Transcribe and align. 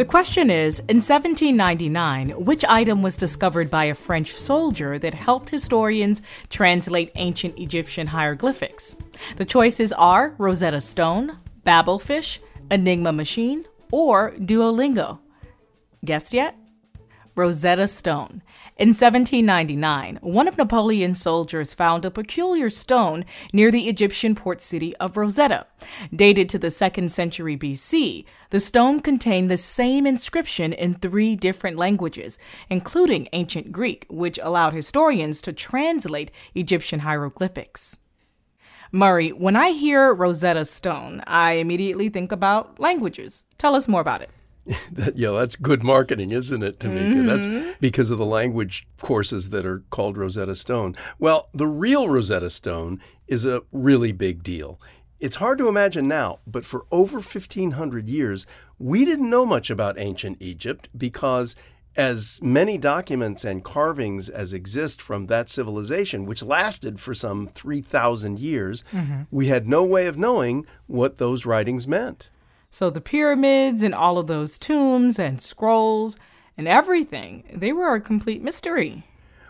The 0.00 0.06
question 0.06 0.48
is 0.50 0.78
In 0.88 0.96
1799, 0.96 2.30
which 2.30 2.64
item 2.64 3.02
was 3.02 3.18
discovered 3.18 3.68
by 3.68 3.84
a 3.84 3.94
French 3.94 4.32
soldier 4.32 4.98
that 4.98 5.12
helped 5.12 5.50
historians 5.50 6.22
translate 6.48 7.12
ancient 7.16 7.58
Egyptian 7.58 8.06
hieroglyphics? 8.06 8.96
The 9.36 9.44
choices 9.44 9.92
are 9.92 10.34
Rosetta 10.38 10.80
Stone, 10.80 11.38
Babelfish, 11.66 12.38
Enigma 12.70 13.12
Machine, 13.12 13.66
or 13.92 14.32
Duolingo. 14.38 15.18
Guessed 16.02 16.32
yet? 16.32 16.56
Rosetta 17.40 17.86
Stone. 17.86 18.42
In 18.76 18.88
1799, 18.88 20.18
one 20.20 20.46
of 20.46 20.58
Napoleon's 20.58 21.22
soldiers 21.22 21.72
found 21.72 22.04
a 22.04 22.10
peculiar 22.10 22.68
stone 22.68 23.24
near 23.50 23.70
the 23.70 23.88
Egyptian 23.88 24.34
port 24.34 24.60
city 24.60 24.94
of 24.96 25.16
Rosetta. 25.16 25.66
Dated 26.14 26.50
to 26.50 26.58
the 26.58 26.66
2nd 26.66 27.08
century 27.08 27.56
BC, 27.56 28.26
the 28.50 28.60
stone 28.60 29.00
contained 29.00 29.50
the 29.50 29.56
same 29.56 30.06
inscription 30.06 30.74
in 30.74 30.92
three 30.92 31.34
different 31.34 31.78
languages, 31.78 32.38
including 32.68 33.26
ancient 33.32 33.72
Greek, 33.72 34.04
which 34.10 34.38
allowed 34.42 34.74
historians 34.74 35.40
to 35.40 35.54
translate 35.54 36.30
Egyptian 36.54 37.00
hieroglyphics. 37.00 37.96
Murray, 38.92 39.30
when 39.30 39.56
I 39.56 39.70
hear 39.70 40.12
Rosetta 40.12 40.66
Stone, 40.66 41.22
I 41.26 41.52
immediately 41.52 42.10
think 42.10 42.32
about 42.32 42.78
languages. 42.78 43.46
Tell 43.56 43.74
us 43.74 43.88
more 43.88 44.02
about 44.02 44.20
it. 44.20 44.28
that, 44.92 45.16
yeah, 45.16 45.30
that's 45.30 45.56
good 45.56 45.82
marketing, 45.82 46.32
isn't 46.32 46.62
it, 46.62 46.78
Tamika? 46.78 47.14
Mm-hmm. 47.14 47.26
That's 47.26 47.76
because 47.80 48.10
of 48.10 48.18
the 48.18 48.26
language 48.26 48.86
courses 48.98 49.50
that 49.50 49.66
are 49.66 49.82
called 49.90 50.16
Rosetta 50.16 50.54
Stone. 50.54 50.96
Well, 51.18 51.48
the 51.52 51.66
real 51.66 52.08
Rosetta 52.08 52.50
Stone 52.50 53.00
is 53.26 53.44
a 53.44 53.62
really 53.72 54.12
big 54.12 54.42
deal. 54.42 54.80
It's 55.18 55.36
hard 55.36 55.58
to 55.58 55.68
imagine 55.68 56.08
now, 56.08 56.38
but 56.46 56.64
for 56.64 56.86
over 56.90 57.16
1,500 57.18 58.08
years, 58.08 58.46
we 58.78 59.04
didn't 59.04 59.28
know 59.28 59.44
much 59.44 59.68
about 59.68 59.98
ancient 59.98 60.38
Egypt 60.40 60.88
because 60.96 61.54
as 61.96 62.40
many 62.42 62.78
documents 62.78 63.44
and 63.44 63.64
carvings 63.64 64.28
as 64.28 64.52
exist 64.52 65.02
from 65.02 65.26
that 65.26 65.50
civilization, 65.50 66.24
which 66.24 66.42
lasted 66.42 67.00
for 67.00 67.12
some 67.12 67.48
3,000 67.48 68.38
years, 68.38 68.84
mm-hmm. 68.92 69.22
we 69.30 69.48
had 69.48 69.68
no 69.68 69.84
way 69.84 70.06
of 70.06 70.16
knowing 70.16 70.64
what 70.86 71.18
those 71.18 71.44
writings 71.44 71.86
meant. 71.86 72.30
So 72.70 72.88
the 72.88 73.00
pyramids 73.00 73.82
and 73.82 73.94
all 73.94 74.18
of 74.18 74.28
those 74.28 74.58
tombs 74.58 75.18
and 75.18 75.42
scrolls 75.42 76.16
and 76.56 76.68
everything, 76.68 77.44
they 77.52 77.72
were 77.72 77.94
a 77.94 78.00
complete 78.00 78.42
mystery. 78.42 79.04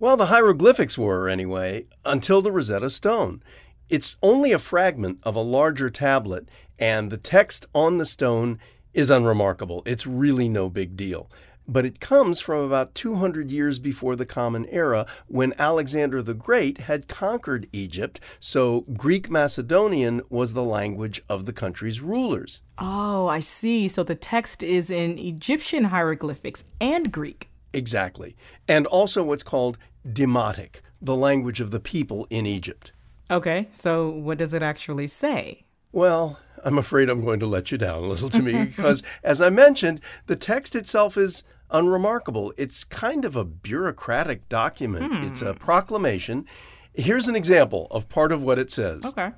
Well, 0.00 0.16
the 0.16 0.26
hieroglyphics 0.26 0.98
were, 0.98 1.28
anyway, 1.28 1.86
until 2.04 2.42
the 2.42 2.50
Rosetta 2.50 2.90
Stone. 2.90 3.42
It's 3.88 4.16
only 4.22 4.50
a 4.50 4.58
fragment 4.58 5.18
of 5.22 5.36
a 5.36 5.40
larger 5.40 5.90
tablet, 5.90 6.48
and 6.78 7.10
the 7.10 7.16
text 7.16 7.66
on 7.74 7.98
the 7.98 8.06
stone 8.06 8.58
is 8.92 9.10
unremarkable. 9.10 9.82
It's 9.86 10.06
really 10.06 10.48
no 10.48 10.68
big 10.68 10.96
deal 10.96 11.30
but 11.66 11.86
it 11.86 12.00
comes 12.00 12.40
from 12.40 12.62
about 12.64 12.94
200 12.94 13.50
years 13.50 13.78
before 13.78 14.16
the 14.16 14.26
Common 14.26 14.66
Era 14.66 15.06
when 15.26 15.54
Alexander 15.58 16.22
the 16.22 16.34
Great 16.34 16.78
had 16.78 17.08
conquered 17.08 17.68
Egypt, 17.72 18.20
so 18.40 18.82
Greek 18.92 19.30
Macedonian 19.30 20.22
was 20.28 20.52
the 20.52 20.62
language 20.62 21.22
of 21.28 21.46
the 21.46 21.52
country's 21.52 22.00
rulers. 22.00 22.60
Oh, 22.78 23.26
I 23.26 23.40
see. 23.40 23.88
So 23.88 24.02
the 24.02 24.14
text 24.14 24.62
is 24.62 24.90
in 24.90 25.18
Egyptian 25.18 25.84
hieroglyphics 25.84 26.64
and 26.80 27.12
Greek. 27.12 27.50
Exactly. 27.72 28.36
And 28.68 28.86
also 28.86 29.22
what's 29.22 29.42
called 29.42 29.78
Demotic, 30.06 30.76
the 31.00 31.16
language 31.16 31.60
of 31.60 31.70
the 31.70 31.80
people 31.80 32.26
in 32.30 32.46
Egypt. 32.46 32.92
Okay, 33.30 33.68
so 33.72 34.10
what 34.10 34.38
does 34.38 34.52
it 34.52 34.62
actually 34.62 35.06
say? 35.06 35.64
Well, 35.92 36.38
I'm 36.64 36.78
afraid 36.78 37.08
I'm 37.08 37.24
going 37.24 37.40
to 37.40 37.46
let 37.46 37.70
you 37.70 37.78
down 37.78 38.02
a 38.02 38.06
little 38.06 38.28
to 38.30 38.42
me 38.42 38.64
because, 38.76 39.02
as 39.22 39.40
I 39.40 39.50
mentioned, 39.50 40.00
the 40.26 40.36
text 40.36 40.74
itself 40.74 41.16
is 41.16 41.42
unremarkable. 41.74 42.54
It's 42.56 42.84
kind 42.84 43.24
of 43.24 43.36
a 43.36 43.44
bureaucratic 43.44 44.48
document, 44.48 45.12
hmm. 45.12 45.24
it's 45.24 45.42
a 45.42 45.52
proclamation. 45.52 46.46
Here's 46.94 47.28
an 47.28 47.36
example 47.36 47.88
of 47.90 48.08
part 48.08 48.32
of 48.32 48.42
what 48.42 48.58
it 48.58 48.70
says. 48.70 49.04
Okay. 49.04 49.32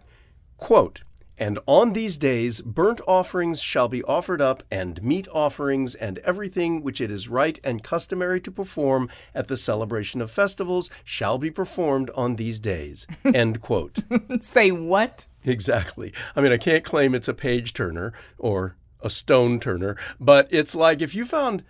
Quote, 0.59 1.01
and 1.39 1.59
on 1.67 1.93
these 1.93 2.17
days 2.17 2.61
burnt 2.61 3.01
offerings 3.07 3.61
shall 3.61 3.89
be 3.89 4.03
offered 4.05 4.41
up, 4.41 4.63
and 4.71 5.03
meat 5.03 5.29
offerings, 5.33 5.95
and 5.95 6.19
everything 6.19 6.83
which 6.83 7.01
it 7.01 7.11
is 7.11 7.29
right 7.29 7.59
and 7.65 7.83
customary 7.83 8.41
to 8.43 8.51
perform 8.51 9.09
at 9.35 9.49
the 9.49 9.57
celebration 9.57 10.21
of 10.21 10.31
festivals 10.31 10.91
shall 11.05 11.39
be 11.39 11.51
performed 11.51 12.11
on 12.15 12.37
these 12.37 12.61
days. 12.61 13.07
End 13.25 13.61
quote. 13.61 13.99
Say 14.41 14.71
what? 14.71 15.27
Exactly. 15.45 16.13
I 16.35 16.41
mean, 16.41 16.53
I 16.53 16.59
can't 16.59 16.85
claim 16.85 17.15
it's 17.15 17.29
a 17.29 17.35
page 17.35 17.73
turner 17.73 18.13
or 18.39 18.77
a 19.01 19.11
stone 19.11 19.61
turner, 19.61 19.97
but 20.19 20.49
it's 20.51 20.75
like 20.75 21.01
if 21.01 21.15
you 21.15 21.25
found 21.25 21.65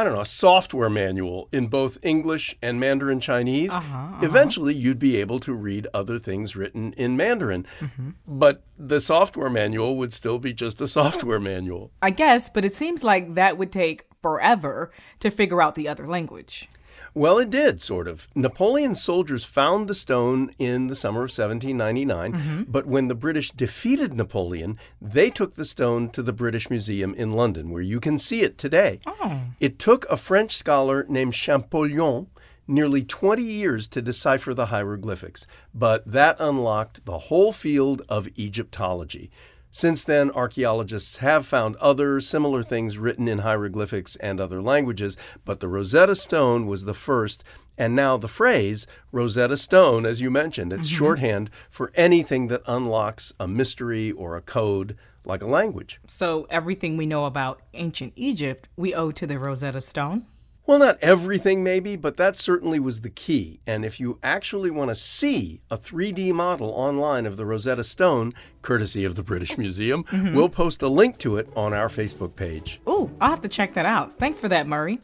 I 0.00 0.04
don't 0.04 0.14
know, 0.14 0.22
a 0.22 0.26
software 0.26 0.88
manual 0.88 1.50
in 1.52 1.66
both 1.66 1.98
English 2.02 2.56
and 2.62 2.80
Mandarin 2.80 3.20
Chinese, 3.20 3.70
uh-huh, 3.70 3.96
uh-huh. 3.96 4.24
eventually 4.24 4.74
you'd 4.74 4.98
be 4.98 5.16
able 5.16 5.38
to 5.40 5.52
read 5.52 5.86
other 5.92 6.18
things 6.18 6.56
written 6.56 6.94
in 6.94 7.18
Mandarin. 7.18 7.66
Mm-hmm. 7.80 8.10
But 8.26 8.62
the 8.78 8.98
software 8.98 9.50
manual 9.50 9.98
would 9.98 10.14
still 10.14 10.38
be 10.38 10.54
just 10.54 10.80
a 10.80 10.88
software 10.88 11.38
manual. 11.38 11.92
I 12.00 12.08
guess, 12.08 12.48
but 12.48 12.64
it 12.64 12.74
seems 12.74 13.04
like 13.04 13.34
that 13.34 13.58
would 13.58 13.70
take 13.70 14.06
forever 14.22 14.90
to 15.18 15.30
figure 15.30 15.60
out 15.60 15.74
the 15.74 15.86
other 15.86 16.08
language. 16.08 16.70
Well, 17.14 17.38
it 17.38 17.50
did, 17.50 17.82
sort 17.82 18.06
of. 18.06 18.28
Napoleon's 18.34 19.02
soldiers 19.02 19.44
found 19.44 19.88
the 19.88 19.94
stone 19.94 20.54
in 20.58 20.86
the 20.86 20.94
summer 20.94 21.20
of 21.20 21.30
1799, 21.30 22.32
mm-hmm. 22.32 22.62
but 22.70 22.86
when 22.86 23.08
the 23.08 23.14
British 23.14 23.50
defeated 23.50 24.14
Napoleon, 24.14 24.78
they 25.00 25.30
took 25.30 25.54
the 25.54 25.64
stone 25.64 26.10
to 26.10 26.22
the 26.22 26.32
British 26.32 26.70
Museum 26.70 27.14
in 27.14 27.32
London, 27.32 27.70
where 27.70 27.82
you 27.82 28.00
can 28.00 28.18
see 28.18 28.42
it 28.42 28.58
today. 28.58 29.00
Oh. 29.06 29.40
It 29.58 29.78
took 29.78 30.04
a 30.08 30.16
French 30.16 30.56
scholar 30.56 31.04
named 31.08 31.34
Champollion 31.34 32.28
nearly 32.70 33.02
20 33.02 33.42
years 33.42 33.88
to 33.88 34.00
decipher 34.00 34.54
the 34.54 34.66
hieroglyphics, 34.66 35.46
but 35.74 36.06
that 36.10 36.36
unlocked 36.38 37.04
the 37.04 37.18
whole 37.18 37.52
field 37.52 38.02
of 38.08 38.28
Egyptology. 38.38 39.30
Since 39.72 40.02
then, 40.02 40.32
archaeologists 40.32 41.18
have 41.18 41.46
found 41.46 41.76
other 41.76 42.20
similar 42.20 42.62
things 42.62 42.98
written 42.98 43.28
in 43.28 43.38
hieroglyphics 43.38 44.16
and 44.16 44.40
other 44.40 44.60
languages, 44.60 45.16
but 45.44 45.60
the 45.60 45.68
Rosetta 45.68 46.16
Stone 46.16 46.66
was 46.66 46.84
the 46.84 46.94
first. 46.94 47.44
And 47.78 47.94
now 47.94 48.16
the 48.16 48.28
phrase 48.28 48.86
Rosetta 49.12 49.56
Stone, 49.56 50.06
as 50.06 50.20
you 50.20 50.30
mentioned, 50.30 50.72
it's 50.72 50.88
mm-hmm. 50.88 50.98
shorthand 50.98 51.50
for 51.70 51.92
anything 51.94 52.48
that 52.48 52.62
unlocks 52.66 53.32
a 53.38 53.46
mystery 53.46 54.10
or 54.10 54.36
a 54.36 54.42
code 54.42 54.96
like 55.24 55.42
a 55.42 55.46
language. 55.46 56.00
So 56.08 56.46
everything 56.50 56.96
we 56.96 57.06
know 57.06 57.26
about 57.26 57.62
ancient 57.74 58.12
Egypt, 58.16 58.68
we 58.76 58.92
owe 58.92 59.12
to 59.12 59.26
the 59.26 59.38
Rosetta 59.38 59.80
Stone? 59.80 60.26
Well, 60.70 60.78
not 60.78 60.98
everything, 61.02 61.64
maybe, 61.64 61.96
but 61.96 62.16
that 62.18 62.36
certainly 62.36 62.78
was 62.78 63.00
the 63.00 63.10
key. 63.10 63.58
And 63.66 63.84
if 63.84 63.98
you 63.98 64.20
actually 64.22 64.70
want 64.70 64.90
to 64.90 64.94
see 64.94 65.60
a 65.68 65.76
3D 65.76 66.32
model 66.32 66.68
online 66.68 67.26
of 67.26 67.36
the 67.36 67.44
Rosetta 67.44 67.82
Stone, 67.82 68.34
courtesy 68.62 69.04
of 69.04 69.16
the 69.16 69.24
British 69.24 69.58
Museum, 69.58 70.04
mm-hmm. 70.12 70.32
we'll 70.32 70.48
post 70.48 70.80
a 70.82 70.88
link 70.88 71.18
to 71.18 71.38
it 71.38 71.48
on 71.56 71.74
our 71.74 71.88
Facebook 71.88 72.36
page. 72.36 72.80
Ooh, 72.88 73.10
I'll 73.20 73.30
have 73.30 73.40
to 73.40 73.48
check 73.48 73.74
that 73.74 73.84
out. 73.84 74.16
Thanks 74.20 74.38
for 74.38 74.46
that, 74.46 74.68
Murray. 74.68 75.00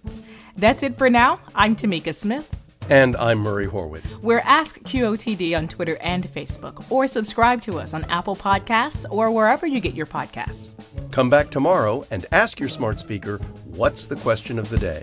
That's 0.56 0.84
it 0.84 0.96
for 0.96 1.10
now. 1.10 1.40
I'm 1.52 1.74
Tamika 1.74 2.14
Smith. 2.14 2.48
And 2.88 3.16
I'm 3.16 3.40
Murray 3.40 3.66
Horwitz. 3.66 4.22
We're 4.22 4.42
Ask 4.44 4.78
QOTD 4.82 5.58
on 5.58 5.66
Twitter 5.66 5.98
and 6.00 6.32
Facebook, 6.32 6.88
or 6.92 7.08
subscribe 7.08 7.60
to 7.62 7.80
us 7.80 7.92
on 7.92 8.04
Apple 8.04 8.36
Podcasts 8.36 9.04
or 9.10 9.32
wherever 9.32 9.66
you 9.66 9.80
get 9.80 9.94
your 9.94 10.06
podcasts. 10.06 10.74
Come 11.10 11.28
back 11.28 11.50
tomorrow 11.50 12.06
and 12.12 12.24
ask 12.30 12.60
your 12.60 12.68
smart 12.68 13.00
speaker 13.00 13.38
what's 13.64 14.04
the 14.04 14.14
question 14.14 14.60
of 14.60 14.68
the 14.68 14.78
day? 14.78 15.02